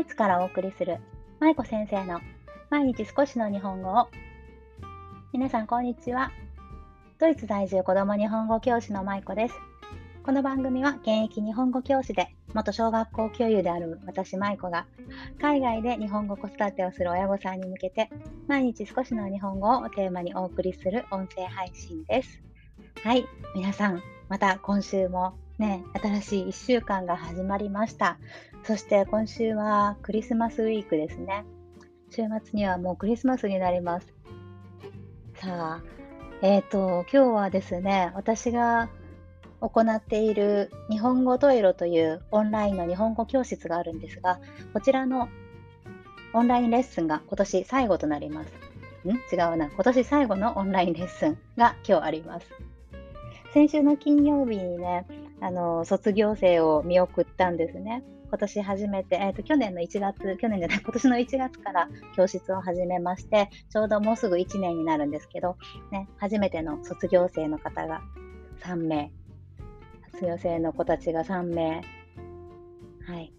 [0.00, 0.98] イツからお送りする
[1.40, 2.20] 舞子先生の
[2.70, 4.08] 毎日少しの日本語を。
[5.30, 6.32] 皆さんこんにちは。
[7.18, 9.54] ドイツ在住子供日本語教師の舞子です。
[10.24, 14.86] この番組は現役日本語教師で元小学校教諭である私舞子が
[15.38, 18.08] 海外で日本語子育てをする親御さんに向けて
[18.48, 22.40] 毎日少しの日本語をテーマにお送りする音声配信です。
[23.02, 28.16] はい皆さんまた今週もね、新しい1週間が始まりました。
[28.64, 31.44] そして今週はクリスマスウィークですね。
[32.10, 34.12] 週末にはもうクリスマスになります。
[35.36, 35.82] さあ、
[36.42, 38.90] えっ、ー、と、今日はですね、私が
[39.60, 44.40] 行っている日本語トイロというオンラインの日本語教室があるんですが、
[44.72, 45.28] こちらの
[46.32, 48.50] オンラインレッスンが今年最後となります。
[49.06, 49.10] ん？
[49.10, 49.68] 違うな。
[49.68, 52.46] 今年最後のオンラインレッスンが今日あります。
[53.52, 55.06] 先週の金曜日にね、
[55.40, 58.04] あの卒業生を見送ったんですね。
[58.30, 65.56] 今年初めて、えーと、去年の1月、去年じゃない、 今年の1月から教室を始めまして、ちょうどもうすぐ1年になるんですけど、
[65.90, 68.00] ね、初めての卒業生の方が
[68.60, 69.10] 3名、
[70.12, 71.82] 卒業生の子たちが3名、
[73.04, 73.32] はい、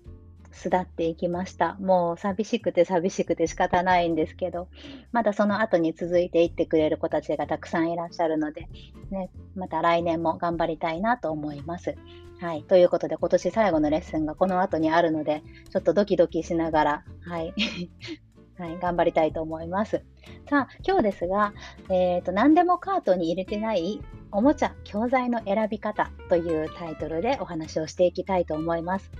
[0.52, 1.76] 巣立っていきました。
[1.80, 4.67] もう寂しくて寂しくて仕方ないんですけど、
[5.14, 8.67] まだその後に続いていってくれる子たちがたくさんいらっしゃるので、
[9.09, 11.95] ね、また来年も頑張りたいなと思います。
[12.42, 12.64] はい。
[12.64, 17.53] ということで、今年最後のレッスンがこの後にあるので、ちょっとドキドキしながら、はい。
[18.58, 20.03] はい、頑張りたいと思います。
[20.50, 21.53] さあ、今日ですが、
[21.89, 29.11] えーと、何でもカートに入れてないおもちゃ、教材の選び方というタイトルでお話をしていきたいと思います。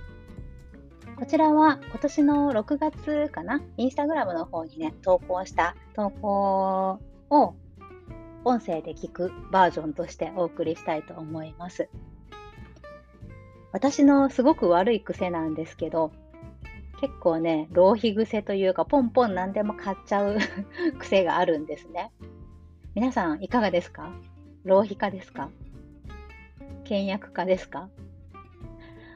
[1.16, 6.98] こちらは今年の6月かな、インスタグラムの方にね、投稿した投稿
[7.30, 7.54] を
[8.44, 11.88] 音声で聞くバージョンとしてお送りしたいと思います。
[13.72, 16.12] 私のすごく悪い癖なんですけど、
[17.00, 20.38] 結構ね、浪費癖というか、ポンポン何でも買っちゃう
[21.00, 22.12] 癖があるんですね。
[22.94, 24.12] 皆さんいかがですか？
[24.64, 25.48] 浪費家ですか？
[26.84, 27.88] 倹約家ですか？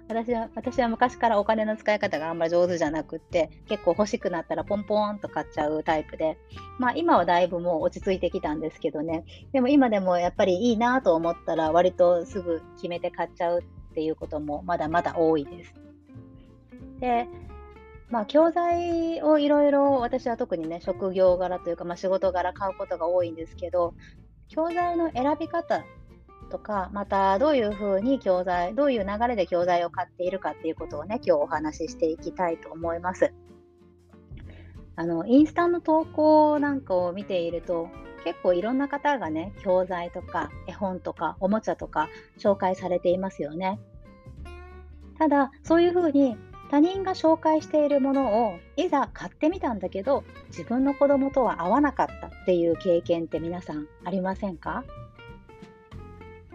[0.08, 6.38] 私は私は昔からお金の使い方があんまり上手じゃなくって結構欲しくなったらポンポンと買っちゃうタイプで
[6.78, 9.24] まあ今はだいぶもう落ち着いてきたんですけどね。
[9.52, 13.64] でも今でもやっぱりいいなと思ったら割とすぐ決めて買っちゃう
[13.96, 15.74] っていうこともまだまだ多いです。
[17.00, 17.26] で
[18.10, 23.94] まあ、教材をいろいろ私は特にね職業柄というか、まあ、仕事柄買うことが多いんですけど
[24.48, 25.82] 教材の選び方
[26.50, 33.32] とか、またどういうふうに教材、どういう流れで教材を買っているかっていうことをね、今日お話ししていきたいと思います。
[34.94, 37.88] あの、インスタの投稿なんかを見ていると、
[38.26, 42.08] 結構いろんな方がね、教材とか絵本とかおもちゃとか
[42.40, 43.78] 紹介されていますよね。
[45.16, 46.36] ただ、そういうふうに
[46.68, 54.82] 他人が紹介しているものをいざ買ってみたんだけど自分の子供とは合わなかったっていう経験って皆さんありませんか？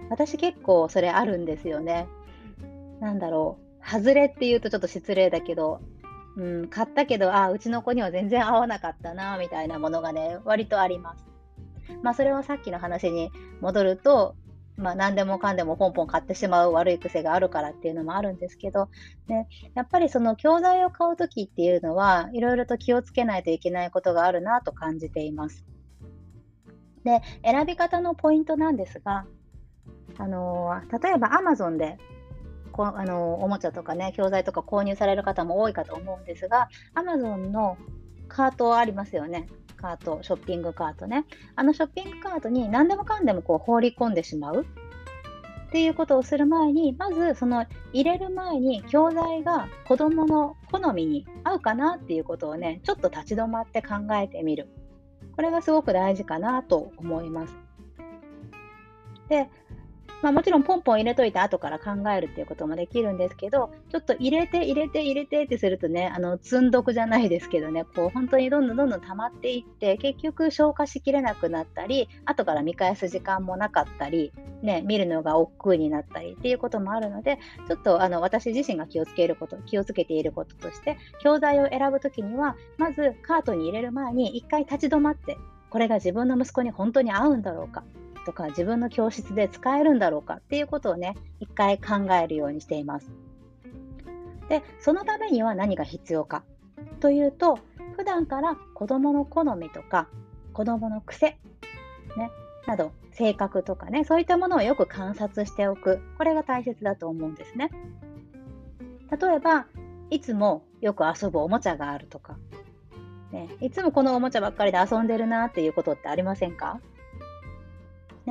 [0.09, 2.09] 私結構それあるんですよね。
[2.99, 3.89] なんだろう。
[3.89, 5.79] 外れって言うとちょっと失礼だけど、
[6.35, 11.30] うん、買ったけど、あうちの子には全然合わなかったな、みたいなものがね、割とあります。
[12.03, 13.31] まあ、それはさっきの話に
[13.61, 14.35] 戻ると、
[14.77, 18.89] まあ、何でもかんでもポンポン買ってしまう悪い癖があるからっていうのもあるんですけど、
[19.27, 25.65] ね、やっぱりその教材を買うときっていうのは、いろいろと気をつけないといけないことがあるなと感じています。
[27.03, 29.25] で、選び方のポイントなんですが、
[30.17, 31.97] あの例えば Amazon で
[32.71, 37.77] こあのおもちゃとかね教材とか購入される方も多いかと思うんですが Amazon の
[38.27, 39.47] カートありますよね
[39.81, 41.25] カートショッピングカートね。
[41.55, 44.63] あのショッピングカートに何でもかんでもこう放り込んでしまう。
[44.63, 54.67] っていうことをする前にまずその入れる前に教材が子供の好みに合うかなっていうことをねちょっと立ち止まって考えてみる。
[55.35, 57.55] これがすごく大事かなと思います。
[59.29, 59.49] で
[60.21, 74.31] まあ、もちろんポンポン入れといて後から考えるっていうこともできるんですけど、ちょっと入れて入れて入れてってするとね、あの積んどくじゃないですけどね、こう本当にどんどんどんどん溜まっていって、結局消化しきれなくなったり、後から見返す時間もなかったり、
[74.61, 85.37] ね、見るのが億劫になったりっていうこともあるので、ちょっとあの私自身が気をつけること、気をつけていることとして、教材を選ぶときには、まずカートに入れる前に一回立ち止まって、
[85.69, 87.83] これが自分の息子に本当に合うんだろうか
[88.25, 93.11] とか自分の教室で使えるんだろうかっていうことをね一回考えるようにしています。
[94.49, 96.43] でそのためには何が必要か
[96.99, 97.59] というと
[97.95, 100.07] 普段から子どもの好みとか
[100.53, 101.37] 子どもの癖、
[102.17, 102.31] ね、
[102.67, 107.69] など性格とかねそういったものをよく観察しておくこれが大切だと思うんですね。
[109.09, 109.67] 例えば
[110.09, 112.37] いつもよく遊ぶおもちゃがあるとか、
[113.31, 116.81] ね、いつもこのおもちゃばっかりで遊んでるなっていうことってありませんか？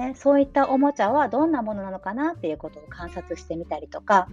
[0.00, 4.28] ね、そういったおもちゃはどんなものなのかなっていうことを観察してみたりとか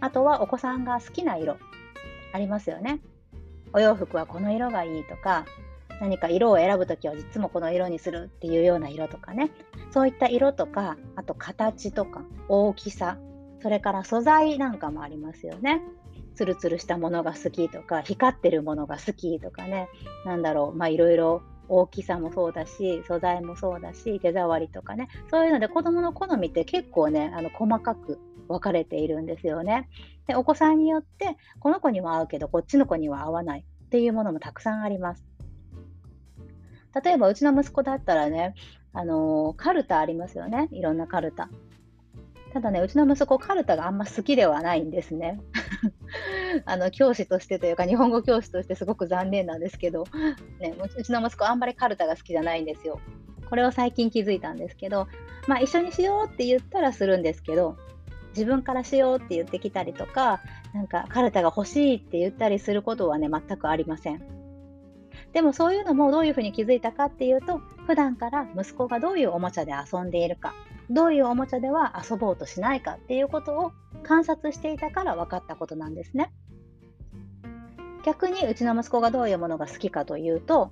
[0.00, 1.58] あとはお子さんが好きな色
[2.32, 3.00] ありますよね。
[3.74, 5.44] お洋服はこの色がいいとか
[6.00, 9.50] 何か色を選ぶときはいつもこの色にするっていうような色とかね。
[9.90, 13.18] そういった色とかあと形とか大きさ
[13.60, 15.82] それから素材なんかもありますよね。
[16.34, 19.90] ツルツルしたものが好きとか光ってるものが好きとかね。
[20.24, 28.18] なんだろうまあいろいろ大きさもそうだし素材もそうだし手触りとかねそういうので子どもの好みって結構ねあの細かく
[28.48, 29.88] 分かれているんですよね。
[30.26, 35.24] でお子さんによってこの子には合うけどこっちの子には合わないっていうものもたくさんあります。
[37.04, 38.54] 例えばうちの息子だったらね、
[38.92, 40.68] あのー、カルタありますよね。
[40.72, 41.48] いろんなカルタ。
[42.52, 45.40] ただね、うちの息子、カルタがあんま好きではないんですね。
[46.64, 50.04] あの教師としてというか、日本語教師としてすごく残念なんですけど、
[50.60, 53.00] ね、うちの息子、あんまりカルタが好きじゃないんですよ。
[53.48, 55.08] これを最近気づいたんですけど、
[55.48, 57.76] まあ、一緒にしようって言ったらするんですけど、
[58.30, 60.40] 自分からしようって言ってきたりとか、
[60.72, 64.22] なんかカルタが欲しいって言ったりすることはね、全くありません。
[65.32, 70.54] でもそういうのもどういうふうに気づいたかっていうと、普段から息子がどういうおもちゃで遊んでいるか、
[70.88, 76.32] どういうおもちゃでは遊ぼうとしないかっていうことを観察していたから分かったことなんですね。
[78.04, 80.70] 逆にうちの息子がどういうものが好きかというと、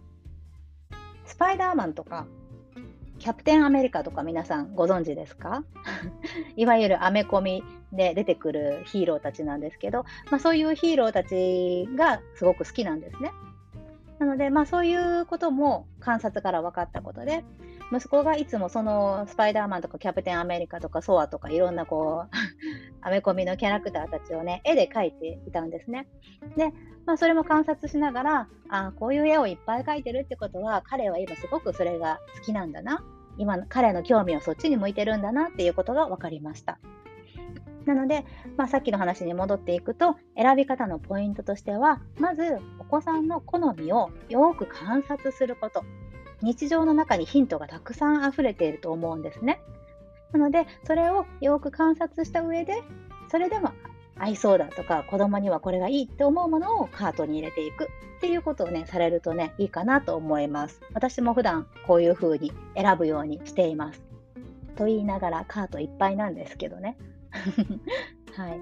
[1.27, 2.27] スパイダーマンとか
[3.19, 5.65] キャプテンアメリカとか皆さんご存知ですか？
[6.57, 13.33] いわゆるアメコミで出てくるヒーローたちなんですけど、まあ、そういうヒーローたちがすごく好きなんですね。
[14.19, 17.45] なので、まあ、そういうことも観察から分かったことで、
[17.91, 22.37] 息子がいつもそのスパイダーマンとかキャプテンアメリカとかソアとかいろんなこう
[23.01, 26.07] アメコミのキャラクターたちをね絵で描いていたんですね。
[26.57, 26.73] で、
[27.07, 33.05] まあ、それも観察しながらあこういう絵をいっぱい描いてるってことは彼は今すごくそれが好きなんだな
[33.39, 36.79] 今彼の興味はそっちに向いてるんだなっていうことが分かりました。
[37.87, 38.27] なので、
[38.59, 45.85] まあ、さっきの話に戻っていくと選び方のポイントとしてはまずお子さんの好みをよく観察すること
[46.43, 49.61] 日常の中にヒントがたくさん溢れていると思うんですね。
[50.33, 52.83] なのでそれをよく観察した上で
[53.31, 53.73] それでも
[54.17, 60.81] 合いそうだとか子供にはこれがいいって思うものをカートに入れていくっていうことをねされるとねいいかなと思います。
[60.93, 64.03] 私も普段こういう風に選ぶようにしています。
[64.77, 66.97] と言いながらカートいっぱいなんですけどね。
[68.37, 68.61] はい。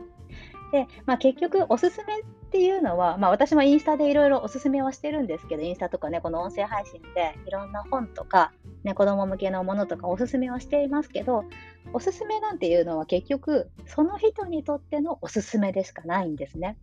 [0.73, 2.15] で、まあ、結局、おすすめ
[2.57, 8.51] っていうのは、まあ、私もインスタでいろいろおすすめはしてるんですけど、インスタとかね、この音声配信でいろんな本とか、
[8.83, 11.45] ね、子供向けのものとかおすすめはしていますけど、
[11.93, 16.79] おすすめなんていうのは結局、その人にとってのおすすめでしかないんですね。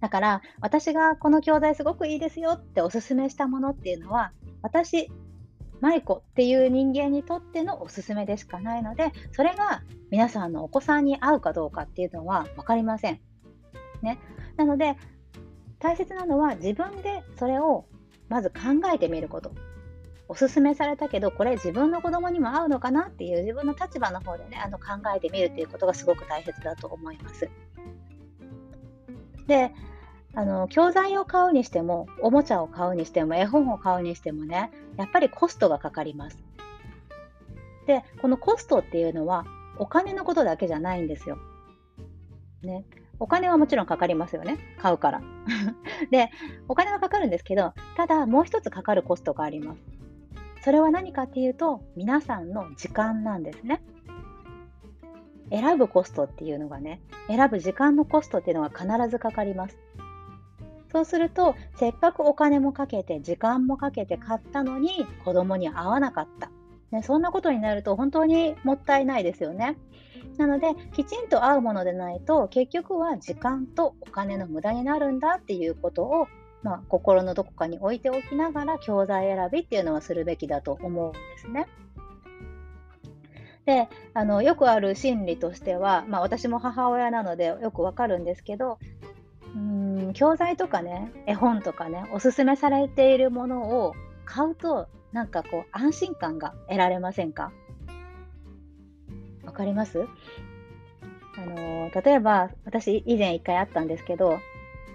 [0.00, 4.32] だから、私がこの教材すごくいいですよっておすすめしたものっていうのは、
[4.62, 5.10] 私
[5.82, 13.20] 舞子っていう人間にとってのおすすめでしかないので、それが皆さんのお子さんに合うかどうかっていうのは分かりません。
[14.02, 14.18] ね、
[14.56, 14.96] なので、
[15.78, 17.86] 大切なのは自分でそれを
[18.28, 18.56] まず考
[18.94, 19.52] えてみること。
[20.28, 23.06] おすすめされたけど、これ自分の子供にも合うのかな？
[23.06, 27.48] っていう自分の立場の方でね、あの考えてみるっていうことがすごく大切だと思います。
[29.46, 29.72] で、
[30.34, 36.38] あの教材を買うにしてもおもちゃを買うにしても絵本を買うにしてもねやっぱりコストがかかります。
[37.86, 39.46] でこのコストっていうのは
[39.78, 41.38] お金のことだけじゃないんですよ。
[42.62, 42.84] ね、
[43.18, 45.22] お金はもちろんかかりますよね買うから。
[46.10, 46.30] で
[46.68, 49.82] お金はかかるんですけどただもう一つかかるコストがあります。
[50.62, 53.82] それは何かっていうと皆さんの時間なんですね。
[55.50, 59.78] 選ぶコストっていうのがね選ぶ時間のコストっていうのが必ずかかります。
[60.92, 66.50] そうすると、せっかくお金もかけて、時間もかけて買ったのに、子供に合わなかった。
[66.90, 69.76] ね、そんなことになると本当にもったいないですよね。
[70.38, 76.28] なので、きちんと合うものでないと、結局は時間とお金の無駄になるんだっていうことを、
[76.62, 81.66] まあ、心のどこかに置いておきながら、教材選びっていうのはするべきだと思うんですね。
[83.66, 88.78] であのよくある心理としては、まあ、私も母親なのでよくわかるんですけど
[89.56, 97.50] うん教材とかね絵本とかねおすすめされているものを買うとなんかこう安心感が得られませんか？
[99.56, 100.06] かります？
[101.36, 104.38] あの例えば私以前一回あったんですけど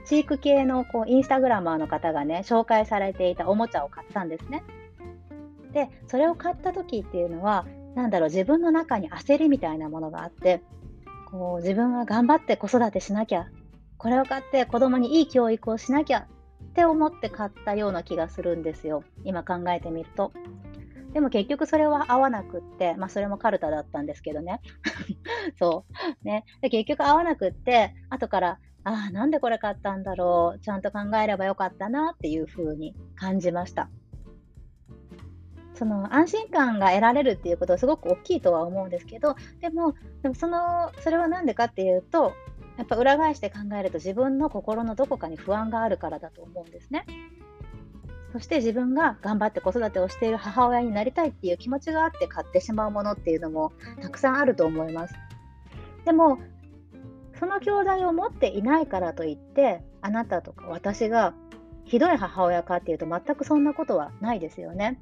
[0.06, 4.64] チーク系のこうインスタグラマーの方がね紹介されていたおもちゃを買ったんですね。
[5.74, 7.66] でそれを買った時っていうのは
[7.96, 10.62] 何だろう自分の中に焦りみたいなものがあって
[11.30, 13.48] こう自分は頑張って子育てしなきゃ
[13.98, 16.28] これを買って子供にいい教育をしなきゃ
[16.64, 19.04] って思って買ったような気がするんですよ。
[19.24, 20.32] 今考えてみると。
[21.14, 24.62] でも結局それは合わなくって、まあそれもカルタだったんですけどね。
[25.60, 25.86] そ
[26.24, 26.26] う。
[26.26, 26.46] ね。
[26.62, 30.60] で結局合わなくって、後から、ああ、なんでこれ買ったんだろう。
[30.60, 33.90] ちゃんと考えればよかったなっていうふうに感じました。
[35.76, 42.34] その安心感が得られるっていうことはすごく大きいとは思うんですけど、でも、でもその、それは何でかっていうと、
[42.78, 47.06] やっぱ裏返して考えると自分の心のどこかに不安があるからだと思うんですね。
[48.34, 55.16] そして自分が頑張って子育てをしている母親になりたいっていう気持ちがあって買ってしまうものっていうのもたくさんあると思います。
[56.06, 56.40] でも
[57.40, 61.34] その教材を持っていないからといってあなたとか私が
[61.86, 65.00] ひどい母親かっていうと全くそんなことはないですよね。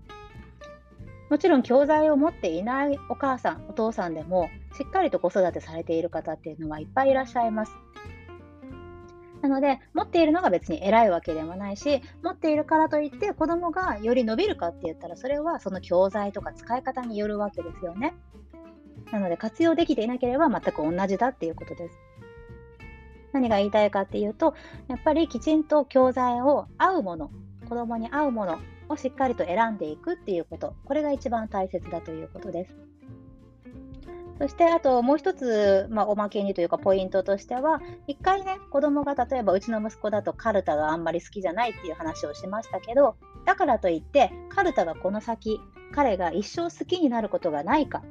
[1.30, 7.72] もちろん教材を持っていないお母さんお父さんでもしっかりと子育てされている方っていうのはいっぱいいらっしゃいます。
[9.42, 18.16] なので、持っているのが別に偉いわけでもないし、持っているからといって子供がより伸びるかって言ったら、それはその教材とか使い方によるわけですよね。
[19.12, 21.98] なので、活用できていなければ全く同じだっていうことです。
[23.32, 24.56] 何が言いたいかっていうと、
[24.88, 27.32] やっぱりきちんと教材を合うもの、
[27.68, 32.89] 子供に合うものをしっかりと選んでいくっていうこと、これが一番大切だということです。
[34.40, 45.60] そしてあともう一つ、まあ、おまけにというかポイントとしては、一回ね、子供が例えばうちの息子だとカルタがあんまり好きじゃないっていう話をしましたけど、だからといって、カルタがこの先、
[45.94, 48.02] 彼が一生好きになることがないか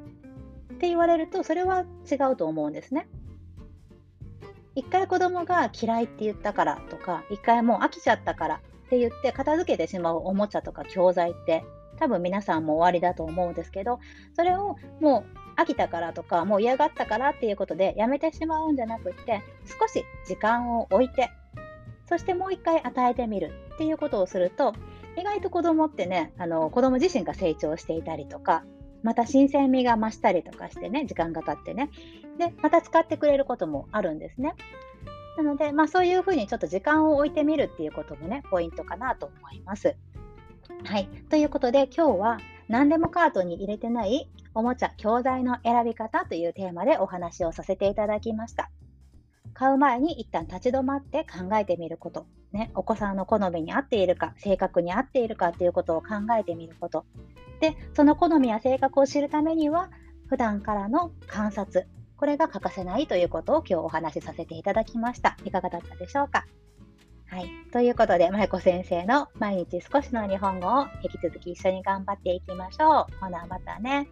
[0.75, 3.09] って言われると、それは違うと思うんですね。
[4.75, 11.65] 一回子供が嫌いって言ったからとか、一回もう飽きちゃったからって言って片付けてしまうおもちゃとか教材って
[11.99, 13.99] 多分皆さんも終わりだと思うんですけど、
[14.35, 21.31] それをもう飽きたからとか、もう嫌がったからっていうことでやめてしまうんじゃなくって、少し時間を置いて、
[22.09, 24.73] そしてもう一回与えてみるっていうことをすると、
[25.19, 28.65] 意外と子供ってね、あの子供自身が成長していたりとか、
[29.03, 31.91] また新鮮味が増したりとかしてね、時間が経ってね。
[32.39, 34.55] で、また使ってくれることもあるんですね。
[35.37, 39.97] なので、まあそういうふうにちょっと時間を置いてみるっていうこともね、ポイントかなと思います。
[40.85, 41.09] はい。
[41.29, 42.39] ということで、今日は
[42.69, 48.73] 何でもカートに入れてないおもちゃ、教材の選び方というテーマでお話をさせていただきました。
[49.55, 57.07] 買う前に一旦立ち止まって考えてみること、ね、お子さんの好みに合っているか、性格に合っているかということを考えてみること。
[57.61, 59.91] で、その好みや性格を知るためには、
[60.27, 61.87] 普段からの観察、
[62.17, 65.37] これが欠かせないということを今日お話しさせていただきました。
[65.45, 66.47] いかがだったでしょうか？
[67.31, 67.51] はい。
[67.73, 73.07] ということで、まゆこ先生の毎日少しの日本語を引き続き一緒に頑張っていきましょう。
[73.21, 74.09] ほな、またね。